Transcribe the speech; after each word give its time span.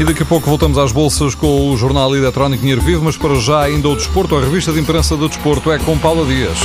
E 0.00 0.04
daqui 0.04 0.22
a 0.22 0.26
pouco 0.26 0.48
voltamos 0.48 0.78
às 0.78 0.92
bolsas 0.92 1.34
com 1.34 1.70
o 1.70 1.76
jornal 1.76 2.16
eletrónico 2.16 2.62
Dinheiro 2.62 2.80
Vivo, 2.80 3.04
mas 3.04 3.18
para 3.18 3.34
já 3.34 3.60
ainda 3.60 3.86
o 3.86 3.94
desporto, 3.94 4.34
a 4.34 4.40
revista 4.40 4.72
de 4.72 4.80
imprensa 4.80 5.14
do 5.14 5.28
desporto 5.28 5.70
é 5.70 5.78
com 5.78 5.98
Paula 5.98 6.24
Dias. 6.24 6.58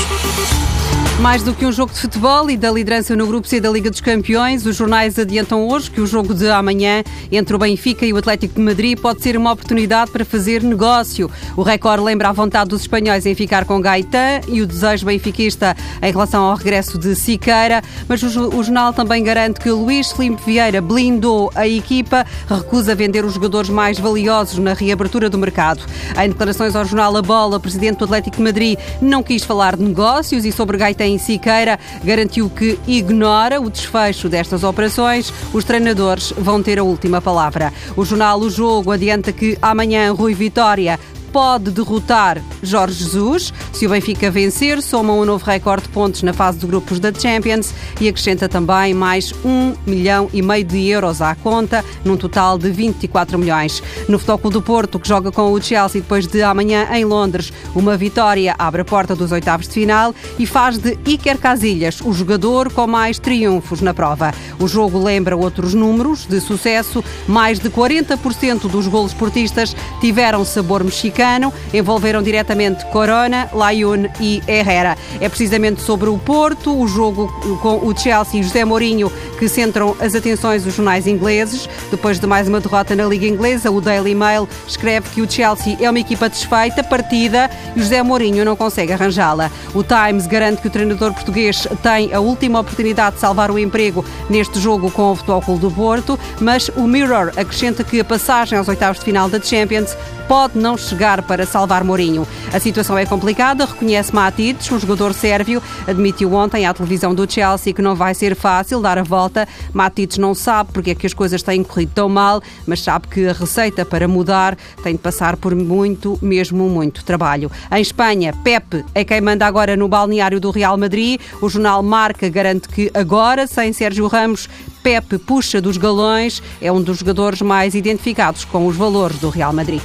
Mais 1.22 1.42
do 1.42 1.54
que 1.54 1.66
um 1.66 1.72
jogo 1.72 1.94
de 1.94 2.00
futebol 2.00 2.50
e 2.50 2.58
da 2.58 2.70
liderança 2.70 3.16
no 3.16 3.26
Grupo 3.26 3.48
C 3.48 3.62
da 3.62 3.70
Liga 3.70 3.90
dos 3.90 4.02
Campeões, 4.02 4.66
os 4.66 4.76
jornais 4.76 5.18
adiantam 5.18 5.66
hoje 5.66 5.90
que 5.90 6.02
o 6.02 6.06
jogo 6.06 6.34
de 6.34 6.50
amanhã 6.50 7.04
entre 7.32 7.56
o 7.56 7.58
Benfica 7.58 8.06
e 8.06 8.12
o 8.12 8.18
Atlético 8.18 8.56
de 8.56 8.62
Madrid 8.62 9.00
pode 9.00 9.24
ser 9.24 9.38
uma 9.38 9.54
oportunidade 9.54 10.12
para 10.12 10.26
fazer 10.26 10.62
negócio. 10.62 11.32
O 11.56 11.64
Record 11.64 12.04
lembra 12.04 12.28
a 12.28 12.32
vontade 12.34 12.70
dos 12.70 12.82
espanhóis 12.82 13.26
em 13.26 13.34
ficar 13.34 13.64
com 13.64 13.80
Gaetan 13.80 14.42
e 14.50 14.62
o 14.62 14.68
desejo 14.68 15.06
benfiquista 15.06 15.76
em 16.04 16.12
relação 16.12 16.44
ao 16.44 16.56
regresso 16.58 16.98
de 16.98 17.16
Siqueira, 17.16 17.82
mas 18.10 18.22
o, 18.22 18.30
jornal 18.62 18.92
também 18.92 19.24
garante 19.24 19.62
que 19.62 19.72
Luís 19.72 20.12
Filipe 20.12 20.44
Vieira 20.46 20.82
blindou 20.82 21.50
a 21.56 21.66
equipa, 21.66 22.26
recusa 22.48 22.94
vender 22.94 23.24
os 23.24 23.34
jogadores 23.34 23.70
mais 23.70 23.98
valiosos 23.98 24.60
na 24.60 24.74
reabertura 24.74 25.30
do 25.30 25.38
mercado. 25.38 25.82
Em 26.22 26.28
declarações 26.28 26.76
ao 26.76 26.84
jornal 26.84 27.16
A 27.16 27.22
Bola, 27.22 27.56
o 27.56 27.60
presidente 27.60 28.00
do 28.00 28.06
Atlético 28.06 28.36
de 28.38 28.44
Madrid 28.44 28.78
não 29.02 29.24
quis 29.24 29.46
falar 29.46 29.78
de 29.78 29.84
negócios 29.84 30.44
e 30.44 30.52
sobre 30.52 30.78
Gaetan 30.78 31.05
em 31.06 31.18
Siqueira 31.18 31.80
garantiu 32.04 32.50
que 32.50 32.80
ignora 32.88 33.60
o 33.62 33.70
desfecho 33.70 34.30
destas 34.30 34.64
operações. 34.64 35.34
Os 35.54 35.64
treinadores 35.64 36.34
vão 36.38 36.62
ter 36.62 36.80
a 36.80 36.84
última 36.84 37.22
palavra. 37.22 37.74
O 37.96 38.06
jornal 38.06 38.40
O 38.40 38.50
Jogo 38.50 38.92
adianta 38.92 39.32
que 39.32 39.58
amanhã 39.62 40.12
Rui 40.12 40.34
Vitória 40.34 41.00
pode 41.36 41.70
derrotar 41.70 42.42
Jorge 42.64 43.04
Jesus. 43.04 43.54
Se 43.74 43.86
o 43.86 43.90
Benfica 43.90 44.32
vencer, 44.32 44.82
soma 44.82 45.12
um 45.12 45.26
novo 45.26 45.44
recorde 45.44 45.84
de 45.84 45.90
pontos 45.90 46.24
na 46.24 46.32
fase 46.32 46.60
de 46.60 46.66
grupos 46.66 46.98
da 46.98 47.14
Champions 47.14 47.74
e 48.00 48.08
acrescenta 48.08 48.48
também 48.48 48.94
mais 48.94 49.34
um 49.44 49.76
milhão 49.86 50.30
e 50.32 50.42
meio 50.42 50.64
de 50.64 50.88
euros 50.88 51.22
à 51.22 51.36
conta, 51.36 51.84
num 52.06 52.16
total 52.16 52.58
de 52.58 52.72
24 52.72 53.38
milhões. 53.38 53.84
No 54.08 54.18
Futebol 54.18 54.50
do 54.50 54.62
Porto, 54.62 54.98
que 54.98 55.10
joga 55.10 55.30
com 55.30 55.52
o 55.52 55.62
Chelsea 55.62 56.00
depois 56.00 56.26
de 56.26 56.42
amanhã 56.42 56.88
em 56.94 57.04
Londres, 57.04 57.52
uma 57.76 57.98
vitória 57.98 58.56
abre 58.58 58.84
a 58.84 58.86
porta 58.86 59.14
dos 59.14 59.34
oitavos 59.34 59.68
de 59.68 59.74
final 59.74 60.16
e 60.40 60.46
faz 60.46 60.78
de 60.78 60.98
Iker 61.06 61.38
Casillas 61.38 62.00
o 62.00 62.14
jogador 62.14 62.72
com 62.72 62.88
mais 62.88 63.20
triunfos 63.20 63.82
na 63.82 63.94
prova. 63.94 64.34
O 64.58 64.70
jogo 64.70 65.04
lembra 65.04 65.36
outros 65.36 65.74
números 65.74 66.26
de 66.26 66.40
sucesso. 66.40 67.04
Mais 67.28 67.60
de 67.60 67.70
40% 67.70 68.70
dos 68.70 68.88
golos 68.88 69.14
portistas 69.14 69.76
tiveram 70.00 70.46
sabor 70.46 70.82
mexicano 70.82 71.25
envolveram 71.74 72.22
diretamente 72.22 72.86
Corona, 72.86 73.50
Layun 73.54 74.08
e 74.20 74.42
Herrera. 74.48 74.98
É 75.20 75.28
precisamente 75.28 75.82
sobre 75.82 76.10
o 76.10 76.18
Porto, 76.18 76.78
o 76.78 76.88
jogo 76.88 77.28
com 77.62 77.86
o 77.86 77.98
Chelsea 77.98 78.40
e 78.40 78.44
José 78.44 78.64
Mourinho 78.64 79.12
que 79.38 79.50
centram 79.50 79.96
as 80.00 80.16
atenções 80.16 80.64
dos 80.64 80.76
jornais 80.76 81.08
ingleses. 81.08 81.70
Depois 81.92 82.20
de 82.20 82.28
mais 82.28 82.48
uma 82.48 82.60
derrota 82.60 82.96
na 82.96 83.06
Liga 83.06 83.28
Inglesa, 83.28 83.72
o 83.72 83.82
Daily 83.82 84.16
Mail 84.16 84.48
escreve 84.68 85.10
que 85.10 85.22
o 85.22 85.30
Chelsea 85.30 85.78
é 85.80 85.90
uma 85.90 86.00
equipa 86.00 86.30
desfeita, 86.30 86.84
partida, 86.84 87.50
e 87.76 87.80
José 87.80 88.02
Mourinho 88.02 88.46
não 88.46 88.56
consegue 88.56 88.94
arranjá-la. 88.94 89.52
O 89.74 89.84
Times 89.84 90.28
garante 90.28 90.62
que 90.62 90.68
o 90.68 90.72
treinador 90.72 91.14
português 91.14 91.68
tem 91.84 92.14
a 92.14 92.20
última 92.20 92.60
oportunidade 92.60 93.16
de 93.16 93.22
salvar 93.22 93.52
o 93.52 93.60
emprego 93.60 94.06
neste 94.30 94.60
jogo 94.60 94.90
com 94.92 95.12
o 95.12 95.16
Futebol 95.16 95.58
do 95.58 95.72
Porto, 95.72 96.20
mas 96.40 96.70
o 96.70 96.88
Mirror 96.88 97.32
acrescenta 97.38 97.84
que 97.84 98.00
a 98.00 98.06
passagem 98.06 98.58
aos 98.58 98.68
oitavos 98.68 99.00
de 99.00 99.06
final 99.06 99.30
da 99.30 99.42
Champions 99.42 99.96
pode 100.28 100.58
não 100.58 100.78
chegar 100.78 101.15
para 101.22 101.46
salvar 101.46 101.84
Mourinho. 101.84 102.28
A 102.54 102.60
situação 102.60 102.98
é 102.98 103.06
complicada, 103.06 103.66
reconhece 103.66 104.14
Matites, 104.14 104.72
o 104.72 104.80
jogador 104.80 105.14
sérvio, 105.14 105.62
admitiu 105.88 106.34
ontem 106.34 106.66
à 106.66 106.74
televisão 106.74 107.14
do 107.14 107.30
Chelsea 107.32 107.74
que 107.74 107.82
não 107.82 107.96
vai 107.96 108.14
ser 108.14 108.36
fácil 108.36 108.82
dar 108.82 108.98
a 108.98 109.04
volta. 109.04 109.48
Matites 109.74 110.18
não 110.18 110.34
sabe 110.34 110.72
porque 110.74 110.92
é 110.92 110.96
que 110.96 111.08
as 111.08 111.14
coisas 111.14 111.42
têm 111.44 111.64
corrido 111.64 111.92
tão 111.94 112.10
mal, 112.10 112.42
mas 112.66 112.82
sabe 112.82 113.08
que 113.08 113.28
a 113.28 113.34
receita 113.34 113.86
para 113.86 114.08
mudar 114.08 114.58
tem 114.84 114.94
de 114.94 115.00
passar 115.00 115.38
por 115.38 115.56
muito, 115.56 116.18
mesmo 116.22 116.70
muito 116.70 117.04
trabalho. 117.04 117.52
Em 117.72 117.82
Espanha, 117.82 118.34
Pepe 118.44 118.84
é 118.94 119.04
quem 119.04 119.22
manda 119.22 119.46
agora 119.46 119.76
no 119.76 119.88
balneário 119.88 120.40
do 120.40 120.52
Real 120.52 120.78
Madrid. 120.78 121.20
O 121.42 121.50
jornal 121.50 121.82
Marca 121.84 122.30
garante 122.30 122.68
que 122.70 122.92
agora, 122.94 123.48
sem 123.48 123.74
Sérgio 123.74 124.08
Ramos, 124.08 124.50
Pepe 124.84 125.18
puxa 125.18 125.60
dos 125.60 125.78
galões, 125.78 126.44
é 126.62 126.72
um 126.72 126.82
dos 126.82 127.00
jogadores 127.00 127.42
mais 127.42 127.74
identificados 127.74 128.46
com 128.46 128.68
os 128.68 128.76
valores 128.76 129.18
do 129.18 129.30
Real 129.30 129.52
Madrid. 129.52 129.82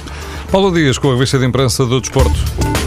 Paulo 0.51 0.69
Dias 0.69 0.97
com 0.97 1.09
a 1.09 1.13
revista 1.13 1.39
de 1.39 1.45
imprensa 1.45 1.85
do 1.85 2.01
Desporto. 2.01 2.80